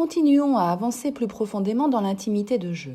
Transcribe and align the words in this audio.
continuons 0.00 0.56
à 0.56 0.70
avancer 0.70 1.12
plus 1.12 1.26
profondément 1.26 1.86
dans 1.86 2.00
l'intimité 2.00 2.56
de 2.56 2.72
je. 2.72 2.92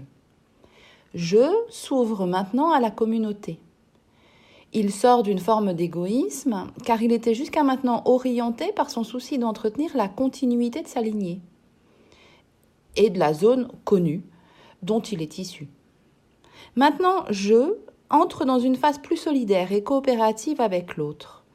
Je 1.14 1.54
s'ouvre 1.70 2.26
maintenant 2.26 2.72
à 2.72 2.80
la 2.80 2.90
communauté. 2.90 3.60
Il 4.74 4.92
sort 4.92 5.22
d'une 5.22 5.38
forme 5.38 5.76
d'égoïsme 5.76 6.66
car 6.84 7.04
il 7.04 7.12
était 7.12 7.36
jusqu'à 7.36 7.64
maintenant 7.64 8.02
orienté 8.06 8.72
par 8.72 8.90
son 8.90 9.04
souci 9.04 9.38
d'entretenir 9.38 9.96
la 9.96 10.08
continuité 10.08 10.82
de 10.82 10.88
sa 10.88 11.00
lignée 11.00 11.42
et 12.96 13.12
de 13.12 13.20
la 13.20 13.36
zone 13.36 13.68
connue 13.84 14.24
dont 14.82 15.02
il 15.02 15.22
est 15.22 15.38
issu. 15.38 15.68
Maintenant, 16.76 17.26
je 17.30 17.78
entre 18.10 18.46
dans 18.46 18.58
une 18.58 18.78
phase 18.78 18.98
plus 18.98 19.18
solidaire 19.18 19.72
et 19.72 19.84
coopérative 19.84 20.60
avec 20.60 20.98
l'autre. 20.98 21.46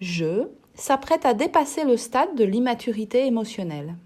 Je 0.00 0.48
s'apprête 0.72 1.26
à 1.26 1.34
dépasser 1.34 1.84
le 1.84 1.98
stade 1.98 2.34
de 2.34 2.44
l'immaturité 2.44 3.26
émotionnelle. 3.26 3.96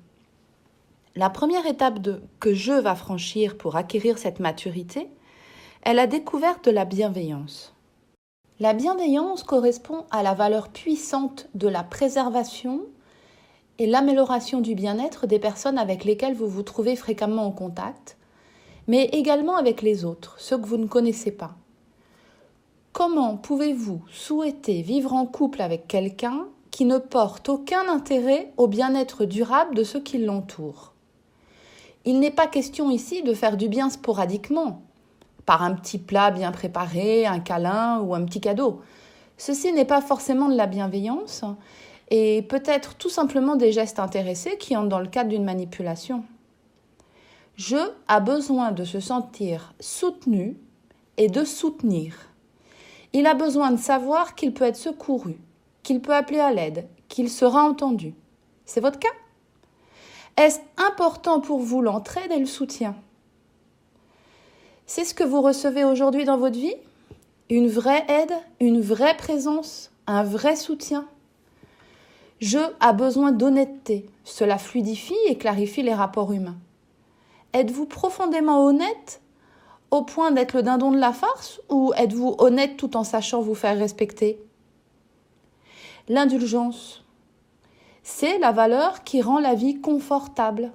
La 1.17 1.31
première 1.31 1.65
étape 1.67 2.01
que 2.41 2.55
je 2.55 2.73
va 2.73 2.97
franchir 2.97 3.57
pour 3.57 3.77
acquérir 3.77 4.19
cette 4.19 4.41
maturité 4.41 5.09
est 5.85 5.95
la 5.95 6.09
découverte 6.09 6.65
de 6.65 6.73
la 6.73 6.85
bienveillance. 6.85 7.73
La 8.59 8.73
bienveillance 8.73 9.45
correspond 9.45 10.07
à 10.11 10.25
la 10.25 10.35
valeur 10.35 10.71
puissante 10.71 11.49
de 11.55 11.69
la 11.69 11.85
préservation 11.85 12.81
et 13.79 13.87
l'amélioration 13.87 14.61
du 14.61 14.75
bien-être 14.75 15.29
des 15.29 15.39
personnes 15.39 15.79
avec 15.79 16.05
lesquelles 16.05 16.35
vous 16.35 16.49
vous 16.49 16.65
trouvez 16.65 16.97
fréquemment 16.97 17.47
en 17.47 17.53
contact, 17.53 18.17
mais 18.89 19.05
également 19.13 19.55
avec 19.55 19.83
les 19.83 20.05
autres, 20.05 20.35
ceux 20.41 20.59
que 20.59 20.67
vous 20.67 20.79
ne 20.79 20.87
connaissez 20.87 21.31
pas. 21.31 21.55
Comment 22.93 23.37
pouvez-vous 23.37 24.03
souhaiter 24.11 24.83
vivre 24.83 25.13
en 25.13 25.27
couple 25.27 25.63
avec 25.63 25.87
quelqu'un 25.87 26.49
qui 26.73 26.87
ne 26.87 26.99
porte 26.99 27.49
aucun 27.49 27.89
intérêt 27.89 28.53
au 28.57 28.67
bien-être 28.67 29.25
durable 29.25 29.77
de 29.77 29.85
ceux 29.85 30.01
qui 30.01 30.19
l'entourent? 30.19 30.94
Il 32.05 32.21
n'est 32.21 32.31
pas 32.31 32.47
question 32.47 32.91
ici 32.91 33.23
de 33.23 33.33
faire 33.33 33.57
du 33.57 33.69
bien 33.69 33.89
sporadiquement, 33.89 34.83
par 35.47 35.63
un 35.63 35.75
petit 35.75 35.99
plat 35.99 36.31
bien 36.31 36.53
préparé, 36.53 37.27
un 37.27 37.41
câlin 37.41 38.01
ou 38.01 38.15
un 38.15 38.25
petit 38.25 38.41
cadeau. 38.41 38.83
Ceci 39.39 39.73
n'est 39.73 39.85
pas 39.85 40.01
forcément 40.01 40.49
de 40.49 40.57
la 40.57 40.67
bienveillance 40.67 41.45
et 42.11 42.43
peut-être 42.43 42.95
tout 42.97 43.09
simplement 43.09 43.57
des 43.57 43.73
gestes 43.73 43.99
intéressés 43.99 44.59
qui 44.59 44.77
entrent 44.77 44.89
dans 44.89 45.01
le 45.01 45.09
cadre 45.09 45.31
d'une 45.31 45.45
manipulation. 45.45 46.25
Je 47.57 47.77
a 48.09 48.21
besoin 48.21 48.73
de 48.73 48.85
se 48.85 49.01
sentir 49.01 49.75
soutenu 49.81 50.59
et 51.17 51.29
de 51.29 51.45
soutenir. 51.45 52.17
Il 53.13 53.27
a 53.27 53.35
besoin 53.35 53.71
de 53.71 53.79
savoir 53.79 54.35
qu'il 54.35 54.53
peut 54.53 54.65
être 54.65 54.77
secouru, 54.77 55.39
qu'il 55.83 56.01
peut 56.01 56.15
appeler 56.15 56.41
à 56.41 56.53
l'aide, 56.53 56.87
qu'il 57.09 57.31
sera 57.31 57.63
entendu. 57.63 58.15
C'est 58.67 58.81
votre 58.81 58.99
cas? 58.99 59.09
Est-ce 60.37 60.59
important 60.77 61.41
pour 61.41 61.61
vous 61.61 61.81
l'entraide 61.81 62.33
et 62.33 62.39
le 62.39 62.47
soutien? 62.47 62.97
C'est 64.87 65.05
ce 65.05 65.15
que 65.15 65.25
vous 65.25 65.41
recevez 65.41 65.85
aujourd'hui 65.85 66.25
dans 66.25 66.37
votre 66.37 66.59
vie? 66.59 66.75
Une 67.51 67.69
vraie 67.69 68.05
aide, 68.09 68.33
une 68.61 68.81
vraie 68.81 69.17
présence, 69.17 69.91
un 70.07 70.25
vrai 70.25 70.57
soutien? 70.57 71.07
Je 72.41 72.59
a 72.81 72.93
besoin 72.93 73.31
d'honnêteté. 73.31 74.07
Cela 74.25 74.59
fluidifie 74.59 75.15
et 75.29 75.39
clarifie 75.39 75.83
les 75.83 75.95
rapports 75.95 76.33
humains. 76.33 76.59
Êtes-vous 77.53 77.87
profondément 77.87 78.65
honnête 78.65 79.21
au 79.93 80.03
point 80.03 80.33
d'être 80.33 80.55
le 80.55 80.63
dindon 80.65 80.91
de 80.91 80.99
la 80.99 81.13
farce 81.13 81.61
ou 81.69 81.93
êtes-vous 81.97 82.35
honnête 82.39 82.77
tout 82.77 82.97
en 82.97 83.05
sachant 83.05 83.41
vous 83.41 83.55
faire 83.55 83.79
respecter? 83.79 84.41
L'indulgence, 86.09 87.04
c'est 88.07 88.39
la 88.39 88.53
valeur 88.53 89.03
qui 89.03 89.23
rend 89.23 89.41
la 89.41 89.55
vie 89.55 89.81
confortable. 89.81 90.71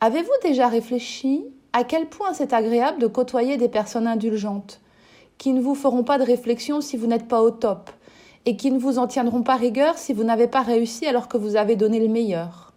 Avez-vous 0.00 0.28
déjà 0.42 0.66
réfléchi 0.66 1.44
à 1.72 1.84
quel 1.84 2.08
point 2.08 2.34
c'est 2.34 2.52
agréable 2.52 3.00
de 3.00 3.06
côtoyer 3.06 3.56
des 3.56 3.68
personnes 3.68 4.08
indulgentes, 4.08 4.80
qui 5.38 5.52
ne 5.52 5.60
vous 5.60 5.76
feront 5.76 6.02
pas 6.02 6.18
de 6.18 6.24
réflexion 6.24 6.80
si 6.80 6.96
vous 6.96 7.06
n'êtes 7.06 7.28
pas 7.28 7.40
au 7.40 7.52
top, 7.52 7.88
et 8.46 8.56
qui 8.56 8.72
ne 8.72 8.80
vous 8.80 8.98
en 8.98 9.06
tiendront 9.06 9.42
pas 9.42 9.54
rigueur 9.54 9.96
si 9.96 10.12
vous 10.12 10.24
n'avez 10.24 10.48
pas 10.48 10.62
réussi 10.62 11.06
alors 11.06 11.28
que 11.28 11.38
vous 11.38 11.54
avez 11.54 11.76
donné 11.76 12.00
le 12.00 12.08
meilleur? 12.08 12.72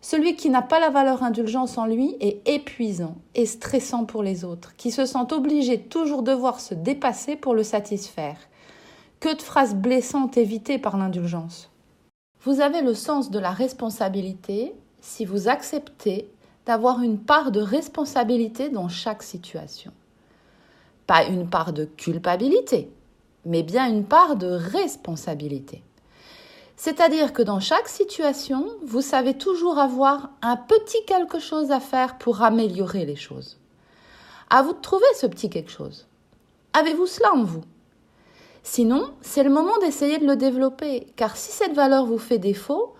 Celui 0.00 0.34
qui 0.34 0.50
n'a 0.50 0.62
pas 0.62 0.80
la 0.80 0.90
valeur 0.90 1.22
indulgence 1.22 1.78
en 1.78 1.86
lui 1.86 2.16
est 2.20 2.48
épuisant 2.48 3.14
et 3.36 3.46
stressant 3.46 4.06
pour 4.06 4.24
les 4.24 4.44
autres, 4.44 4.74
qui 4.76 4.90
se 4.90 5.06
sent 5.06 5.32
obligé 5.32 5.76
de 5.76 5.82
toujours 5.82 6.24
devoir 6.24 6.58
se 6.58 6.74
dépasser 6.74 7.36
pour 7.36 7.54
le 7.54 7.62
satisfaire. 7.62 8.38
Que 9.20 9.36
de 9.36 9.42
phrases 9.42 9.76
blessantes 9.76 10.36
évitées 10.36 10.78
par 10.78 10.96
l'indulgence. 10.96 11.70
Vous 12.42 12.60
avez 12.60 12.80
le 12.80 12.94
sens 12.94 13.30
de 13.30 13.38
la 13.38 13.50
responsabilité 13.50 14.74
si 15.02 15.26
vous 15.26 15.48
acceptez 15.48 16.30
d'avoir 16.64 17.02
une 17.02 17.18
part 17.18 17.50
de 17.50 17.60
responsabilité 17.60 18.70
dans 18.70 18.88
chaque 18.88 19.22
situation. 19.22 19.92
Pas 21.06 21.24
une 21.24 21.50
part 21.50 21.74
de 21.74 21.84
culpabilité, 21.84 22.90
mais 23.44 23.62
bien 23.62 23.88
une 23.88 24.04
part 24.04 24.36
de 24.36 24.46
responsabilité. 24.46 25.82
C'est-à-dire 26.76 27.34
que 27.34 27.42
dans 27.42 27.60
chaque 27.60 27.88
situation, 27.88 28.66
vous 28.86 29.02
savez 29.02 29.34
toujours 29.34 29.78
avoir 29.78 30.30
un 30.40 30.56
petit 30.56 31.04
quelque 31.06 31.40
chose 31.40 31.70
à 31.70 31.80
faire 31.80 32.16
pour 32.16 32.40
améliorer 32.40 33.04
les 33.04 33.16
choses. 33.16 33.58
À 34.48 34.62
vous 34.62 34.72
de 34.72 34.80
trouver 34.80 35.04
ce 35.14 35.26
petit 35.26 35.50
quelque 35.50 35.70
chose. 35.70 36.06
Avez-vous 36.72 37.06
cela 37.06 37.34
en 37.34 37.44
vous? 37.44 37.64
Sinon, 38.62 39.10
c'est 39.22 39.42
le 39.42 39.50
moment 39.50 39.78
d'essayer 39.80 40.18
de 40.18 40.26
le 40.26 40.36
développer, 40.36 41.06
car 41.16 41.36
si 41.36 41.50
cette 41.50 41.74
valeur 41.74 42.06
vous 42.06 42.18
fait 42.18 42.38
défaut, 42.38 42.94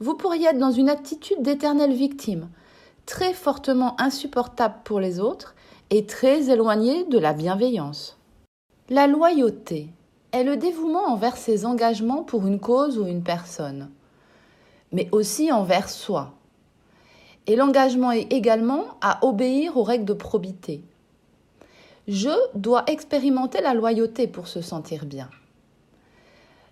vous 0.00 0.14
pourriez 0.14 0.48
être 0.48 0.58
dans 0.58 0.72
une 0.72 0.88
attitude 0.88 1.40
d'éternelle 1.40 1.92
victime, 1.92 2.48
très 3.06 3.32
fortement 3.32 3.98
insupportable 4.00 4.76
pour 4.84 5.00
les 5.00 5.20
autres 5.20 5.54
et 5.90 6.06
très 6.06 6.50
éloigné 6.50 7.04
de 7.04 7.18
la 7.18 7.32
bienveillance. 7.32 8.18
La 8.90 9.06
loyauté 9.06 9.88
est 10.32 10.44
le 10.44 10.56
dévouement 10.56 11.06
envers 11.06 11.36
ses 11.36 11.64
engagements 11.64 12.24
pour 12.24 12.46
une 12.46 12.58
cause 12.58 12.98
ou 12.98 13.06
une 13.06 13.22
personne, 13.22 13.90
mais 14.92 15.08
aussi 15.12 15.52
envers 15.52 15.88
soi. 15.88 16.32
Et 17.46 17.56
l'engagement 17.56 18.10
est 18.10 18.32
également 18.32 18.84
à 19.00 19.24
obéir 19.24 19.76
aux 19.76 19.82
règles 19.82 20.06
de 20.06 20.14
probité. 20.14 20.82
Je 22.06 22.30
dois 22.54 22.84
expérimenter 22.86 23.62
la 23.62 23.74
loyauté 23.74 24.26
pour 24.26 24.46
se 24.46 24.60
sentir 24.60 25.06
bien. 25.06 25.30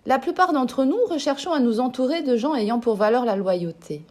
La 0.05 0.19
plupart 0.19 0.53
d'entre 0.53 0.83
nous 0.83 0.99
recherchons 1.09 1.53
à 1.53 1.59
nous 1.59 1.79
entourer 1.79 2.21
de 2.21 2.35
gens 2.35 2.53
ayant 2.53 2.79
pour 2.79 2.95
valeur 2.95 3.25
la 3.25 3.35
loyauté. 3.35 4.05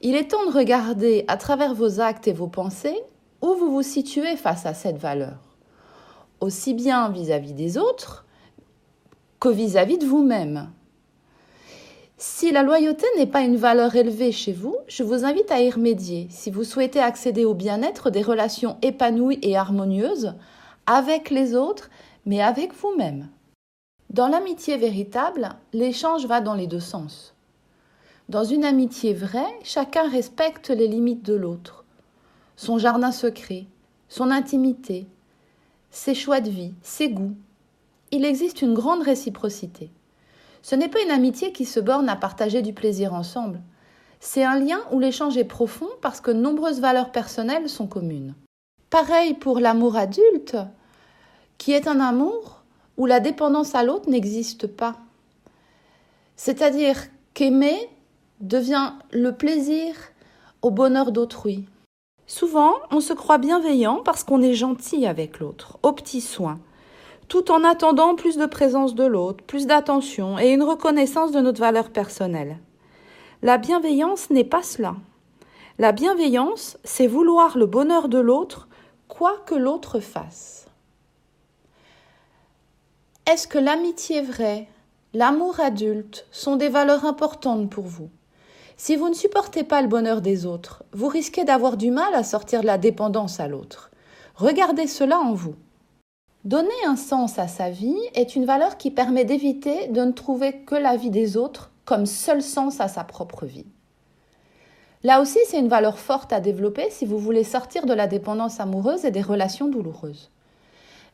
Il 0.00 0.14
est 0.14 0.28
temps 0.28 0.46
de 0.46 0.52
regarder 0.52 1.24
à 1.28 1.36
travers 1.36 1.74
vos 1.74 2.00
actes 2.00 2.26
et 2.26 2.32
vos 2.32 2.46
pensées 2.46 2.98
où 3.42 3.54
vous 3.54 3.70
vous 3.70 3.82
situez 3.82 4.36
face 4.36 4.64
à 4.66 4.72
cette 4.72 4.96
valeur, 4.96 5.36
aussi 6.40 6.72
bien 6.74 7.08
vis-à-vis 7.10 7.52
des 7.52 7.76
autres 7.76 8.24
que 9.40 9.48
vis-à-vis 9.48 9.98
de 9.98 10.06
vous-même. 10.06 10.70
Si 12.22 12.52
la 12.52 12.62
loyauté 12.62 13.06
n'est 13.16 13.26
pas 13.26 13.40
une 13.40 13.56
valeur 13.56 13.96
élevée 13.96 14.30
chez 14.30 14.52
vous, 14.52 14.76
je 14.88 15.02
vous 15.02 15.24
invite 15.24 15.50
à 15.50 15.62
y 15.62 15.70
remédier 15.70 16.26
si 16.28 16.50
vous 16.50 16.64
souhaitez 16.64 17.00
accéder 17.00 17.46
au 17.46 17.54
bien-être 17.54 18.10
des 18.10 18.20
relations 18.20 18.76
épanouies 18.82 19.38
et 19.40 19.56
harmonieuses 19.56 20.34
avec 20.84 21.30
les 21.30 21.54
autres, 21.54 21.88
mais 22.26 22.42
avec 22.42 22.74
vous-même. 22.74 23.30
Dans 24.10 24.28
l'amitié 24.28 24.76
véritable, 24.76 25.48
l'échange 25.72 26.26
va 26.26 26.42
dans 26.42 26.52
les 26.52 26.66
deux 26.66 26.78
sens. 26.78 27.34
Dans 28.28 28.44
une 28.44 28.66
amitié 28.66 29.14
vraie, 29.14 29.58
chacun 29.64 30.06
respecte 30.06 30.68
les 30.68 30.88
limites 30.88 31.24
de 31.24 31.32
l'autre, 31.34 31.86
son 32.54 32.76
jardin 32.76 33.12
secret, 33.12 33.64
son 34.10 34.30
intimité, 34.30 35.06
ses 35.90 36.14
choix 36.14 36.42
de 36.42 36.50
vie, 36.50 36.74
ses 36.82 37.08
goûts. 37.08 37.36
Il 38.10 38.26
existe 38.26 38.60
une 38.60 38.74
grande 38.74 39.02
réciprocité. 39.04 39.88
Ce 40.62 40.74
n'est 40.74 40.88
pas 40.88 41.02
une 41.02 41.10
amitié 41.10 41.52
qui 41.52 41.64
se 41.64 41.80
borne 41.80 42.08
à 42.08 42.16
partager 42.16 42.62
du 42.62 42.72
plaisir 42.72 43.14
ensemble. 43.14 43.60
C'est 44.20 44.44
un 44.44 44.58
lien 44.58 44.80
où 44.92 45.00
l'échange 45.00 45.38
est 45.38 45.44
profond 45.44 45.88
parce 46.02 46.20
que 46.20 46.30
nombreuses 46.30 46.80
valeurs 46.80 47.12
personnelles 47.12 47.68
sont 47.68 47.86
communes. 47.86 48.34
Pareil 48.90 49.34
pour 49.34 49.60
l'amour 49.60 49.96
adulte, 49.96 50.56
qui 51.58 51.72
est 51.72 51.86
un 51.86 52.00
amour 52.00 52.62
où 52.96 53.06
la 53.06 53.20
dépendance 53.20 53.74
à 53.74 53.82
l'autre 53.82 54.10
n'existe 54.10 54.66
pas. 54.66 54.96
C'est-à-dire 56.36 56.96
qu'aimer 57.32 57.88
devient 58.40 58.92
le 59.12 59.32
plaisir 59.32 59.94
au 60.62 60.70
bonheur 60.70 61.12
d'autrui. 61.12 61.66
Souvent, 62.26 62.74
on 62.90 63.00
se 63.00 63.12
croit 63.12 63.38
bienveillant 63.38 64.02
parce 64.04 64.24
qu'on 64.24 64.42
est 64.42 64.54
gentil 64.54 65.06
avec 65.06 65.38
l'autre, 65.38 65.78
au 65.82 65.92
petit 65.92 66.20
soin, 66.20 66.60
tout 67.30 67.52
en 67.52 67.62
attendant 67.62 68.16
plus 68.16 68.36
de 68.36 68.44
présence 68.44 68.96
de 68.96 69.04
l'autre, 69.06 69.44
plus 69.44 69.68
d'attention 69.68 70.36
et 70.36 70.50
une 70.50 70.64
reconnaissance 70.64 71.30
de 71.30 71.40
notre 71.40 71.60
valeur 71.60 71.90
personnelle. 71.90 72.58
La 73.40 73.56
bienveillance 73.56 74.30
n'est 74.30 74.42
pas 74.42 74.64
cela. 74.64 74.96
La 75.78 75.92
bienveillance, 75.92 76.76
c'est 76.82 77.06
vouloir 77.06 77.56
le 77.56 77.66
bonheur 77.66 78.08
de 78.08 78.18
l'autre, 78.18 78.66
quoi 79.06 79.36
que 79.46 79.54
l'autre 79.54 80.00
fasse. 80.00 80.66
Est-ce 83.30 83.46
que 83.46 83.58
l'amitié 83.58 84.22
vraie, 84.22 84.66
l'amour 85.14 85.60
adulte 85.60 86.26
sont 86.32 86.56
des 86.56 86.68
valeurs 86.68 87.04
importantes 87.04 87.70
pour 87.70 87.84
vous? 87.84 88.10
Si 88.76 88.96
vous 88.96 89.08
ne 89.08 89.14
supportez 89.14 89.62
pas 89.62 89.82
le 89.82 89.88
bonheur 89.88 90.20
des 90.20 90.46
autres, 90.46 90.82
vous 90.92 91.08
risquez 91.08 91.44
d'avoir 91.44 91.76
du 91.76 91.92
mal 91.92 92.12
à 92.12 92.24
sortir 92.24 92.62
de 92.62 92.66
la 92.66 92.76
dépendance 92.76 93.38
à 93.38 93.46
l'autre. 93.46 93.92
Regardez 94.34 94.88
cela 94.88 95.20
en 95.20 95.32
vous. 95.32 95.54
Donner 96.44 96.70
un 96.86 96.96
sens 96.96 97.38
à 97.38 97.48
sa 97.48 97.68
vie 97.68 97.98
est 98.14 98.34
une 98.34 98.46
valeur 98.46 98.78
qui 98.78 98.90
permet 98.90 99.26
d'éviter 99.26 99.88
de 99.88 100.00
ne 100.00 100.12
trouver 100.12 100.62
que 100.64 100.74
la 100.74 100.96
vie 100.96 101.10
des 101.10 101.36
autres 101.36 101.70
comme 101.84 102.06
seul 102.06 102.40
sens 102.40 102.80
à 102.80 102.88
sa 102.88 103.04
propre 103.04 103.44
vie. 103.44 103.66
Là 105.02 105.20
aussi, 105.20 105.38
c'est 105.46 105.58
une 105.58 105.68
valeur 105.68 105.98
forte 105.98 106.32
à 106.32 106.40
développer 106.40 106.88
si 106.88 107.04
vous 107.04 107.18
voulez 107.18 107.44
sortir 107.44 107.84
de 107.84 107.92
la 107.92 108.06
dépendance 108.06 108.58
amoureuse 108.58 109.04
et 109.04 109.10
des 109.10 109.20
relations 109.20 109.68
douloureuses. 109.68 110.30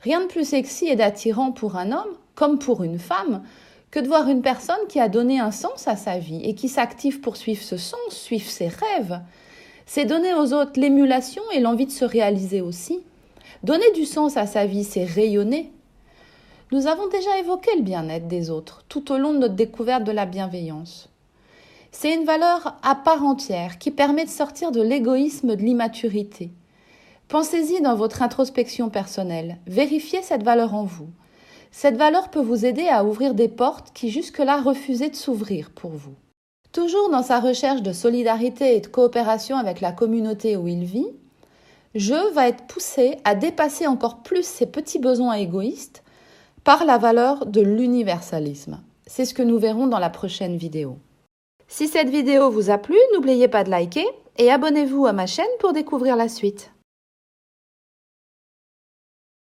Rien 0.02 0.20
de 0.20 0.26
plus 0.26 0.48
sexy 0.48 0.86
et 0.86 0.94
d'attirant 0.94 1.50
pour 1.50 1.76
un 1.76 1.90
homme, 1.90 2.16
comme 2.36 2.60
pour 2.60 2.84
une 2.84 3.00
femme, 3.00 3.42
que 3.90 3.98
de 3.98 4.06
voir 4.06 4.28
une 4.28 4.42
personne 4.42 4.86
qui 4.88 5.00
a 5.00 5.08
donné 5.08 5.40
un 5.40 5.50
sens 5.50 5.88
à 5.88 5.96
sa 5.96 6.18
vie 6.18 6.42
et 6.44 6.54
qui 6.54 6.68
s'active 6.68 7.20
pour 7.20 7.36
suivre 7.36 7.62
ce 7.62 7.76
sens, 7.76 7.98
suivre 8.10 8.48
ses 8.48 8.68
rêves. 8.68 9.20
C'est 9.86 10.04
donner 10.04 10.34
aux 10.34 10.52
autres 10.52 10.78
l'émulation 10.78 11.42
et 11.52 11.60
l'envie 11.60 11.86
de 11.86 11.90
se 11.90 12.04
réaliser 12.04 12.60
aussi. 12.60 13.00
Donner 13.62 13.90
du 13.92 14.04
sens 14.04 14.36
à 14.36 14.46
sa 14.46 14.66
vie, 14.66 14.84
c'est 14.84 15.04
rayonner. 15.04 15.72
Nous 16.72 16.86
avons 16.86 17.08
déjà 17.08 17.38
évoqué 17.38 17.70
le 17.76 17.82
bien-être 17.82 18.26
des 18.26 18.50
autres 18.50 18.84
tout 18.88 19.12
au 19.12 19.18
long 19.18 19.32
de 19.32 19.38
notre 19.38 19.54
découverte 19.54 20.04
de 20.04 20.12
la 20.12 20.26
bienveillance. 20.26 21.08
C'est 21.92 22.12
une 22.12 22.24
valeur 22.24 22.76
à 22.82 22.94
part 22.94 23.24
entière 23.24 23.78
qui 23.78 23.90
permet 23.90 24.24
de 24.24 24.30
sortir 24.30 24.72
de 24.72 24.82
l'égoïsme 24.82 25.54
de 25.54 25.62
l'immaturité. 25.62 26.50
Pensez-y 27.28 27.80
dans 27.80 27.94
votre 27.94 28.22
introspection 28.22 28.90
personnelle, 28.90 29.58
vérifiez 29.66 30.22
cette 30.22 30.42
valeur 30.42 30.74
en 30.74 30.84
vous. 30.84 31.08
Cette 31.70 31.96
valeur 31.96 32.30
peut 32.30 32.42
vous 32.42 32.66
aider 32.66 32.88
à 32.88 33.04
ouvrir 33.04 33.34
des 33.34 33.48
portes 33.48 33.92
qui 33.92 34.10
jusque-là 34.10 34.60
refusaient 34.60 35.10
de 35.10 35.16
s'ouvrir 35.16 35.70
pour 35.70 35.90
vous. 35.90 36.14
Toujours 36.72 37.10
dans 37.10 37.22
sa 37.22 37.40
recherche 37.40 37.82
de 37.82 37.92
solidarité 37.92 38.76
et 38.76 38.80
de 38.80 38.86
coopération 38.86 39.56
avec 39.56 39.80
la 39.80 39.92
communauté 39.92 40.56
où 40.56 40.68
il 40.68 40.84
vit, 40.84 41.08
je 41.94 42.32
va 42.34 42.48
être 42.48 42.66
poussé 42.66 43.18
à 43.24 43.34
dépasser 43.34 43.86
encore 43.86 44.22
plus 44.22 44.44
ses 44.44 44.66
petits 44.66 44.98
besoins 44.98 45.34
égoïstes 45.34 46.02
par 46.64 46.84
la 46.84 46.98
valeur 46.98 47.46
de 47.46 47.60
l'universalisme. 47.60 48.80
C'est 49.06 49.24
ce 49.24 49.34
que 49.34 49.42
nous 49.42 49.58
verrons 49.58 49.86
dans 49.86 50.00
la 50.00 50.10
prochaine 50.10 50.56
vidéo. 50.56 50.98
Si 51.68 51.88
cette 51.88 52.10
vidéo 52.10 52.50
vous 52.50 52.70
a 52.70 52.78
plu, 52.78 52.96
n'oubliez 53.14 53.48
pas 53.48 53.64
de 53.64 53.70
liker 53.70 54.06
et 54.38 54.50
abonnez-vous 54.50 55.06
à 55.06 55.12
ma 55.12 55.26
chaîne 55.26 55.44
pour 55.58 55.72
découvrir 55.72 56.16
la 56.16 56.28
suite. 56.28 56.72